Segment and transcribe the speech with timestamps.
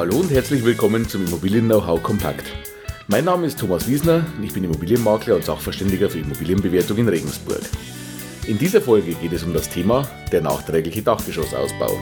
[0.00, 2.46] Hallo und herzlich willkommen zum Immobilien Know-how Kompakt.
[3.06, 7.60] Mein Name ist Thomas Wiesner ich bin Immobilienmakler und Sachverständiger für Immobilienbewertung in Regensburg.
[8.46, 11.98] In dieser Folge geht es um das Thema der nachträgliche Dachgeschossausbau.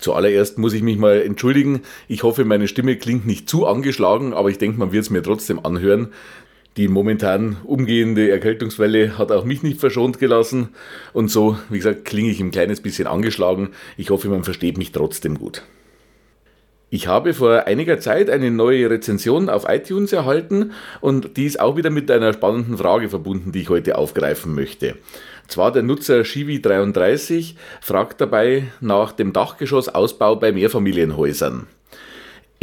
[0.00, 1.82] Zuallererst muss ich mich mal entschuldigen.
[2.08, 5.22] Ich hoffe, meine Stimme klingt nicht zu angeschlagen, aber ich denke, man wird es mir
[5.22, 6.08] trotzdem anhören.
[6.76, 10.70] Die momentan umgehende Erkältungswelle hat auch mich nicht verschont gelassen.
[11.12, 13.70] Und so, wie gesagt, klinge ich ein kleines bisschen angeschlagen.
[13.98, 15.62] Ich hoffe, man versteht mich trotzdem gut.
[16.88, 21.76] Ich habe vor einiger Zeit eine neue Rezension auf iTunes erhalten und die ist auch
[21.76, 24.96] wieder mit einer spannenden Frage verbunden, die ich heute aufgreifen möchte.
[25.48, 31.66] Zwar der Nutzer Shivi33 fragt dabei nach dem Dachgeschossausbau bei Mehrfamilienhäusern.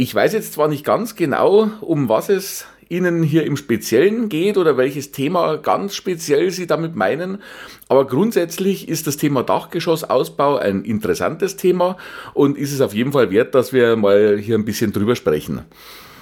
[0.00, 4.56] Ich weiß jetzt zwar nicht ganz genau, um was es Ihnen hier im Speziellen geht
[4.56, 7.42] oder welches Thema ganz speziell Sie damit meinen.
[7.86, 11.98] Aber grundsätzlich ist das Thema Dachgeschossausbau ein interessantes Thema
[12.32, 15.66] und ist es auf jeden Fall wert, dass wir mal hier ein bisschen drüber sprechen.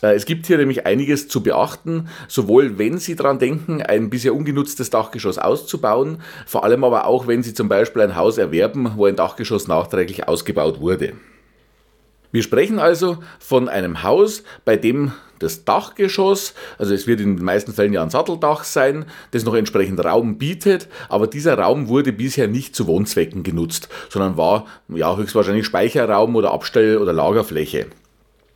[0.02, 4.34] Äh, es gibt hier nämlich einiges zu beachten, sowohl wenn Sie daran denken, ein bisher
[4.34, 9.06] ungenutztes Dachgeschoss auszubauen, vor allem aber auch, wenn Sie zum Beispiel ein Haus erwerben, wo
[9.06, 11.12] ein Dachgeschoss nachträglich ausgebaut wurde.
[12.30, 17.44] Wir sprechen also von einem Haus, bei dem das Dachgeschoss, also es wird in den
[17.44, 22.12] meisten Fällen ja ein Satteldach sein, das noch entsprechend Raum bietet, aber dieser Raum wurde
[22.12, 27.86] bisher nicht zu Wohnzwecken genutzt, sondern war ja höchstwahrscheinlich Speicherraum oder Abstell- oder Lagerfläche.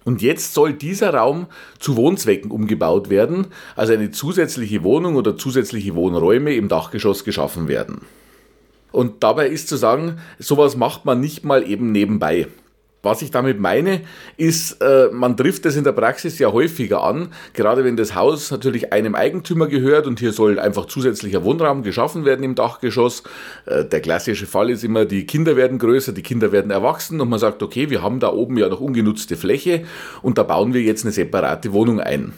[0.04, 1.46] Und jetzt soll dieser Raum
[1.78, 8.02] zu Wohnzwecken umgebaut werden, also eine zusätzliche Wohnung oder zusätzliche Wohnräume im Dachgeschoss geschaffen werden.
[8.90, 12.48] Und dabei ist zu sagen, sowas macht man nicht mal eben nebenbei.
[13.04, 14.02] Was ich damit meine,
[14.36, 18.52] ist, äh, man trifft das in der Praxis ja häufiger an, gerade wenn das Haus
[18.52, 23.24] natürlich einem Eigentümer gehört und hier soll einfach zusätzlicher Wohnraum geschaffen werden im Dachgeschoss.
[23.66, 27.28] Äh, der klassische Fall ist immer, die Kinder werden größer, die Kinder werden erwachsen und
[27.28, 29.82] man sagt, okay, wir haben da oben ja noch ungenutzte Fläche
[30.22, 32.32] und da bauen wir jetzt eine separate Wohnung ein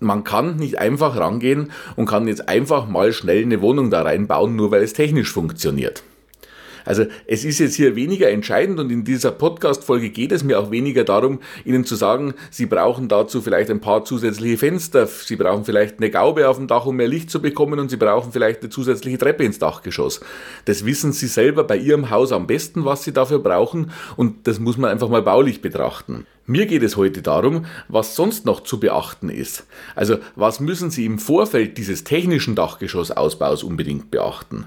[0.00, 4.54] man kann nicht einfach rangehen und kann jetzt einfach mal schnell eine Wohnung da reinbauen,
[4.54, 6.04] nur weil es technisch funktioniert.
[6.84, 10.70] Also es ist jetzt hier weniger entscheidend und in dieser Podcast-Folge geht es mir auch
[10.70, 15.64] weniger darum, Ihnen zu sagen, Sie brauchen dazu vielleicht ein paar zusätzliche Fenster, Sie brauchen
[15.64, 18.60] vielleicht eine Gaube auf dem Dach, um mehr Licht zu bekommen und Sie brauchen vielleicht
[18.60, 20.20] eine zusätzliche Treppe ins Dachgeschoss.
[20.64, 24.58] Das wissen Sie selber bei Ihrem Haus am besten, was Sie dafür brauchen und das
[24.58, 26.26] muss man einfach mal baulich betrachten.
[26.50, 29.66] Mir geht es heute darum, was sonst noch zu beachten ist.
[29.94, 34.64] Also was müssen Sie im Vorfeld dieses technischen Dachgeschossausbaus unbedingt beachten?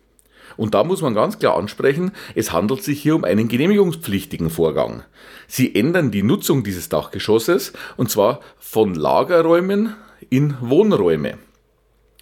[0.57, 5.03] Und da muss man ganz klar ansprechen, es handelt sich hier um einen genehmigungspflichtigen Vorgang.
[5.47, 9.95] Sie ändern die Nutzung dieses Dachgeschosses und zwar von Lagerräumen
[10.29, 11.38] in Wohnräume.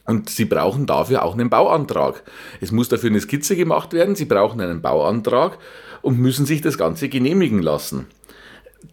[0.06, 2.24] Und Sie brauchen dafür auch einen Bauantrag.
[2.62, 5.60] Es muss dafür eine Skizze gemacht werden, Sie brauchen einen Bauantrag
[6.02, 8.08] und müssen sich das Ganze genehmigen lassen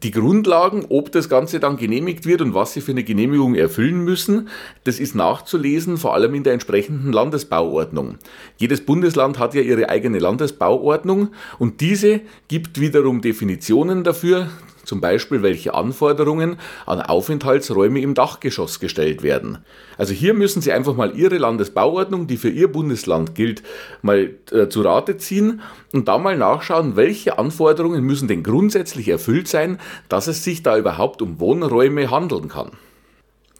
[0.03, 4.05] die Grundlagen, ob das Ganze dann genehmigt wird und was sie für eine Genehmigung erfüllen
[4.05, 4.49] müssen,
[4.85, 8.17] das ist nachzulesen, vor allem in der entsprechenden Landesbauordnung.
[8.57, 14.49] Jedes Bundesland hat ja ihre eigene Landesbauordnung und diese gibt wiederum Definitionen dafür,
[14.87, 19.59] zum Beispiel welche Anforderungen an Aufenthaltsräume im Dachgeschoss gestellt werden.
[19.99, 23.63] Also hier müssen Sie einfach mal Ihre Landesbauordnung, die für Ihr Bundesland gilt,
[24.03, 25.61] mal äh, zu Rate ziehen
[25.93, 30.79] und da mal nachschauen, welche Anforderungen müssen denn grundsätzlich erfüllt sein, dass es sich da
[30.79, 32.71] überhaupt um Wohnräume handeln kann.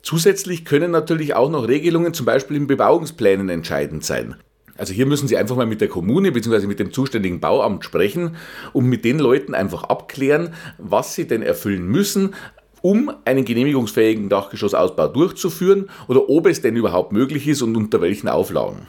[0.03, 4.37] Zusätzlich können natürlich auch noch Regelungen zum Beispiel in Bebauungsplänen entscheidend sein.
[4.77, 6.67] Also hier müssen Sie einfach mal mit der Kommune bzw.
[6.67, 8.37] mit dem zuständigen Bauamt sprechen
[8.73, 12.35] und mit den Leuten einfach abklären, was sie denn erfüllen müssen,
[12.83, 18.29] um einen genehmigungsfähigen Dachgeschossausbau durchzuführen oder ob es denn überhaupt möglich ist und unter welchen
[18.29, 18.87] Auflagen.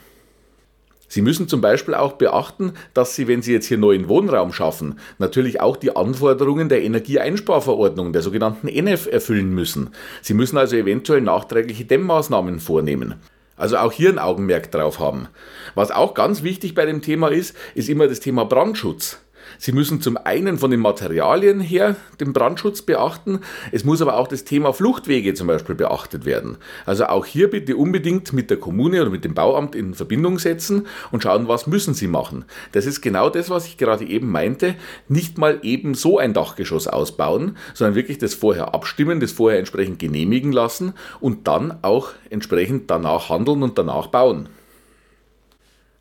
[1.10, 5.00] Sie müssen zum Beispiel auch beachten, dass Sie, wenn Sie jetzt hier neuen Wohnraum schaffen,
[5.18, 9.90] natürlich auch die Anforderungen der Energieeinsparverordnung, der sogenannten NF, erfüllen müssen.
[10.20, 13.14] Sie müssen also eventuell nachträgliche Dämmmaßnahmen vornehmen.
[13.58, 15.28] Also auch hier ein Augenmerk drauf haben.
[15.74, 19.20] Was auch ganz wichtig bei dem Thema ist, ist immer das Thema Brandschutz.
[19.56, 23.40] Sie müssen zum einen von den Materialien her den Brandschutz beachten,
[23.72, 26.58] es muss aber auch das Thema Fluchtwege zum Beispiel beachtet werden.
[26.86, 30.86] Also auch hier bitte unbedingt mit der Kommune oder mit dem Bauamt in Verbindung setzen
[31.10, 32.44] und schauen, was müssen Sie machen.
[32.72, 34.74] Das ist genau das, was ich gerade eben meinte.
[35.08, 39.98] Nicht mal eben so ein Dachgeschoss ausbauen, sondern wirklich das vorher abstimmen, das vorher entsprechend
[39.98, 44.48] genehmigen lassen und dann auch entsprechend danach handeln und danach bauen.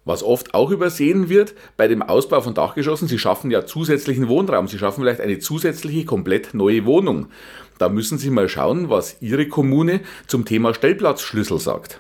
[0.07, 4.69] Was oft auch übersehen wird bei dem Ausbau von Dachgeschossen, Sie schaffen ja zusätzlichen Wohnraum,
[4.69, 7.27] Sie schaffen vielleicht eine zusätzliche komplett neue Wohnung.
[7.77, 11.99] Da müssen Sie mal schauen, was Ihre Kommune zum Thema Stellplatzschlüssel sagt.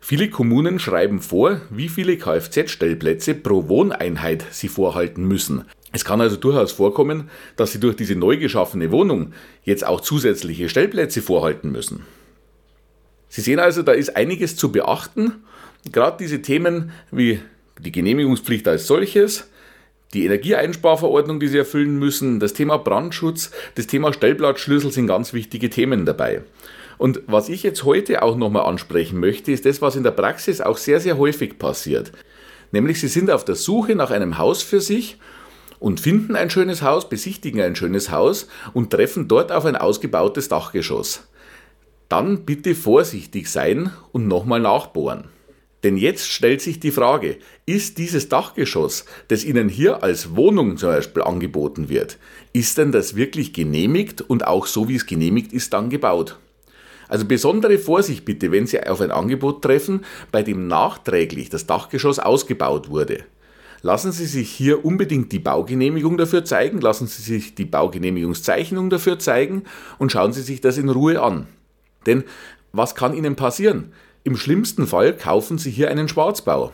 [0.00, 5.64] Viele Kommunen schreiben vor, wie viele Kfz-Stellplätze pro Wohneinheit sie vorhalten müssen.
[5.92, 10.68] Es kann also durchaus vorkommen, dass sie durch diese neu geschaffene Wohnung jetzt auch zusätzliche
[10.68, 12.04] Stellplätze vorhalten müssen.
[13.28, 15.44] Sie sehen also, da ist einiges zu beachten.
[15.92, 17.40] Gerade diese Themen wie
[17.78, 19.50] die Genehmigungspflicht als solches,
[20.14, 25.70] die Energieeinsparverordnung, die Sie erfüllen müssen, das Thema Brandschutz, das Thema Stellplatzschlüssel sind ganz wichtige
[25.70, 26.42] Themen dabei.
[26.98, 30.60] Und was ich jetzt heute auch nochmal ansprechen möchte, ist das, was in der Praxis
[30.60, 32.12] auch sehr, sehr häufig passiert.
[32.70, 35.18] Nämlich Sie sind auf der Suche nach einem Haus für sich
[35.80, 40.48] und finden ein schönes Haus, besichtigen ein schönes Haus und treffen dort auf ein ausgebautes
[40.48, 41.26] Dachgeschoss.
[42.08, 45.24] Dann bitte vorsichtig sein und nochmal nachbohren.
[45.84, 47.36] Denn jetzt stellt sich die Frage,
[47.66, 52.18] ist dieses Dachgeschoss, das Ihnen hier als Wohnung zum Beispiel angeboten wird,
[52.54, 56.38] ist denn das wirklich genehmigt und auch so wie es genehmigt ist dann gebaut?
[57.06, 62.18] Also besondere Vorsicht bitte, wenn Sie auf ein Angebot treffen, bei dem nachträglich das Dachgeschoss
[62.18, 63.24] ausgebaut wurde.
[63.82, 69.18] Lassen Sie sich hier unbedingt die Baugenehmigung dafür zeigen, lassen Sie sich die Baugenehmigungszeichnung dafür
[69.18, 69.64] zeigen
[69.98, 71.46] und schauen Sie sich das in Ruhe an.
[72.06, 72.24] Denn
[72.72, 73.92] was kann Ihnen passieren?
[74.26, 76.72] Im schlimmsten Fall kaufen Sie hier einen Schwarzbau.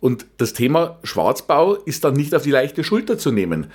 [0.00, 3.68] Und das Thema Schwarzbau ist dann nicht auf die leichte Schulter zu nehmen.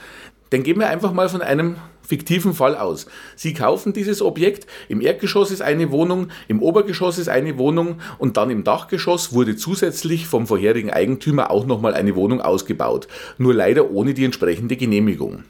[0.51, 3.06] Denn gehen wir einfach mal von einem fiktiven Fall aus.
[3.38, 8.36] Sie kaufen dieses Objekt, im Erdgeschoss ist eine Wohnung, im Obergeschoss ist eine Wohnung und
[8.36, 13.07] dann im Dachgeschoss wurde zusätzlich vom vorherigen Eigentümer auch nochmal eine Wohnung ausgebaut,
[13.38, 15.45] nur leider ohne die entsprechende Genehmigung.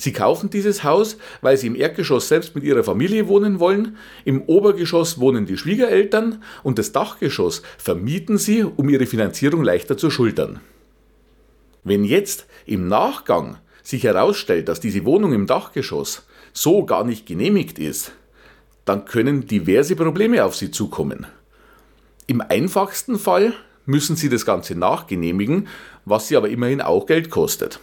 [0.00, 4.42] Sie kaufen dieses Haus, weil Sie im Erdgeschoss selbst mit Ihrer Familie wohnen wollen, im
[4.42, 10.60] Obergeschoss wohnen die Schwiegereltern und das Dachgeschoss vermieten Sie, um Ihre Finanzierung leichter zu schultern.
[11.82, 17.80] Wenn jetzt im Nachgang sich herausstellt, dass diese Wohnung im Dachgeschoss so gar nicht genehmigt
[17.80, 18.12] ist,
[18.84, 21.26] dann können diverse Probleme auf Sie zukommen.
[22.28, 23.52] Im einfachsten Fall
[23.84, 25.66] müssen Sie das Ganze nachgenehmigen,
[26.04, 27.80] was Sie aber immerhin auch Geld kostet.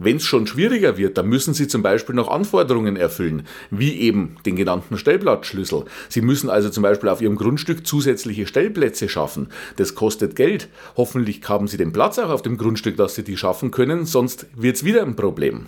[0.00, 3.42] Wenn es schon schwieriger wird, dann müssen Sie zum Beispiel noch Anforderungen erfüllen,
[3.72, 5.86] wie eben den genannten Stellplatzschlüssel.
[6.08, 9.48] Sie müssen also zum Beispiel auf Ihrem Grundstück zusätzliche Stellplätze schaffen.
[9.74, 10.68] Das kostet Geld.
[10.96, 14.46] Hoffentlich haben Sie den Platz auch auf dem Grundstück, dass Sie die schaffen können, sonst
[14.54, 15.66] wird es wieder ein Problem.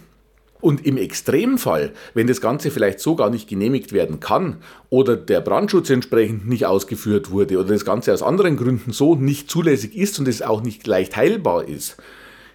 [0.60, 4.58] Und im Extremfall, wenn das Ganze vielleicht so gar nicht genehmigt werden kann
[4.90, 9.50] oder der Brandschutz entsprechend nicht ausgeführt wurde oder das Ganze aus anderen Gründen so nicht
[9.50, 11.96] zulässig ist und es auch nicht leicht heilbar ist,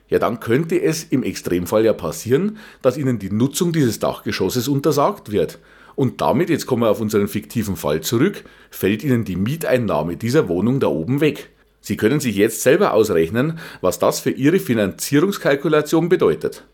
[0.10, 5.32] ja dann könnte es im Extremfall ja passieren, dass Ihnen die Nutzung dieses Dachgeschosses untersagt
[5.32, 5.60] wird.
[5.96, 10.50] Und damit, jetzt kommen wir auf unseren fiktiven Fall zurück, fällt Ihnen die Mieteinnahme dieser
[10.50, 11.50] Wohnung da oben weg.
[11.80, 16.66] Sie können sich jetzt selber ausrechnen, was das für Ihre Finanzierungskalkulation bedeutet.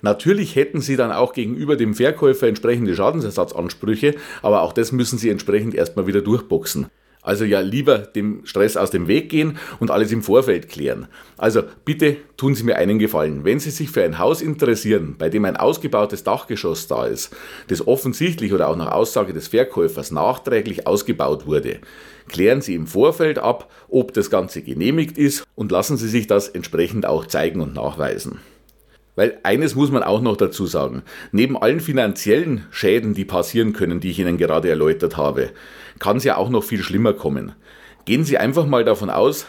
[0.00, 5.28] Natürlich hätten Sie dann auch gegenüber dem Verkäufer entsprechende Schadensersatzansprüche, aber auch das müssen Sie
[5.28, 6.86] entsprechend erstmal wieder durchboxen.
[7.22, 11.06] Also ja lieber dem Stress aus dem Weg gehen und alles im Vorfeld klären.
[11.38, 13.44] Also bitte tun Sie mir einen Gefallen.
[13.44, 17.34] Wenn Sie sich für ein Haus interessieren, bei dem ein ausgebautes Dachgeschoss da ist,
[17.68, 21.78] das offensichtlich oder auch nach Aussage des Verkäufers nachträglich ausgebaut wurde,
[22.26, 26.48] klären Sie im Vorfeld ab, ob das Ganze genehmigt ist und lassen Sie sich das
[26.48, 28.40] entsprechend auch zeigen und nachweisen.
[29.14, 31.02] Weil eines muss man auch noch dazu sagen.
[31.32, 35.50] Neben allen finanziellen Schäden, die passieren können, die ich Ihnen gerade erläutert habe,
[35.98, 37.52] kann es ja auch noch viel schlimmer kommen.
[38.04, 39.46] Gehen Sie einfach mal davon aus,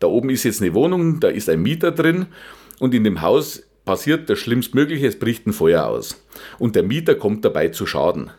[0.00, 2.26] da oben ist jetzt eine Wohnung, da ist ein Mieter drin
[2.78, 6.22] und in dem Haus passiert das Schlimmstmögliche, es bricht ein Feuer aus.
[6.58, 8.30] Und der Mieter kommt dabei zu Schaden.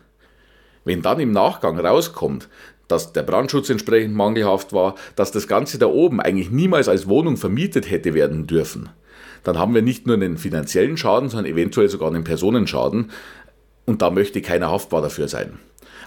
[0.84, 2.48] Wenn dann im Nachgang rauskommt,
[2.86, 7.36] dass der Brandschutz entsprechend mangelhaft war, dass das Ganze da oben eigentlich niemals als Wohnung
[7.36, 8.90] vermietet hätte werden dürfen,
[9.46, 13.10] dann haben wir nicht nur einen finanziellen Schaden, sondern eventuell sogar einen Personenschaden.
[13.84, 15.58] Und da möchte keiner haftbar dafür sein.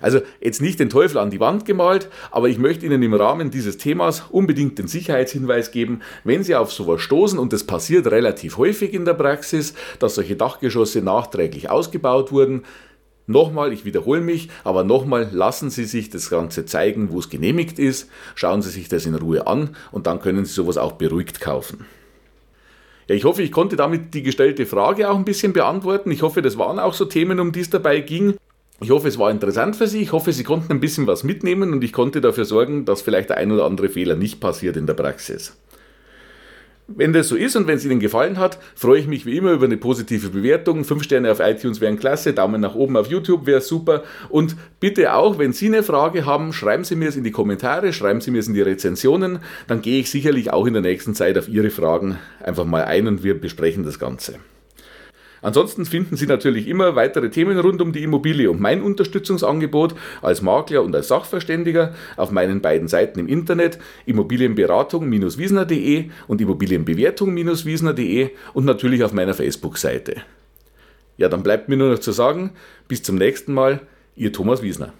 [0.01, 3.51] Also jetzt nicht den Teufel an die Wand gemalt, aber ich möchte Ihnen im Rahmen
[3.51, 8.57] dieses Themas unbedingt den Sicherheitshinweis geben, wenn Sie auf sowas stoßen, und das passiert relativ
[8.57, 12.63] häufig in der Praxis, dass solche Dachgeschosse nachträglich ausgebaut wurden,
[13.27, 17.77] Nochmal, ich wiederhole mich, aber nochmal, lassen Sie sich das Ganze zeigen, wo es genehmigt
[17.77, 21.39] ist, schauen Sie sich das in Ruhe an und dann können Sie sowas auch beruhigt
[21.39, 21.85] kaufen.
[23.09, 26.11] Ja, ich hoffe, ich konnte damit die gestellte Frage auch ein bisschen beantworten.
[26.11, 28.35] Ich hoffe, das waren auch so Themen, um die es dabei ging.
[28.81, 30.03] Ich hoffe, es war interessant für Sie.
[30.03, 33.31] Ich hoffe, Sie konnten ein bisschen was mitnehmen und ich konnte dafür sorgen, dass vielleicht
[33.31, 35.57] der ein oder andere Fehler nicht passiert in der Praxis.
[36.95, 39.51] Wenn das so ist und wenn es Ihnen gefallen hat, freue ich mich wie immer
[39.51, 40.83] über eine positive Bewertung.
[40.83, 44.03] Fünf Sterne auf iTunes wären klasse, Daumen nach oben auf YouTube wäre super.
[44.29, 47.93] Und bitte auch, wenn Sie eine Frage haben, schreiben Sie mir es in die Kommentare,
[47.93, 49.39] schreiben Sie mir es in die Rezensionen.
[49.67, 53.07] Dann gehe ich sicherlich auch in der nächsten Zeit auf Ihre Fragen einfach mal ein
[53.07, 54.39] und wir besprechen das Ganze.
[55.41, 60.41] Ansonsten finden Sie natürlich immer weitere Themen rund um die Immobilie und mein Unterstützungsangebot als
[60.41, 69.03] Makler und als Sachverständiger auf meinen beiden Seiten im Internet Immobilienberatung-wiesner.de und Immobilienbewertung-wiesner.de und natürlich
[69.03, 70.17] auf meiner Facebook-Seite.
[71.17, 72.51] Ja, dann bleibt mir nur noch zu sagen,
[72.87, 73.81] bis zum nächsten Mal,
[74.15, 74.93] Ihr Thomas Wiesner.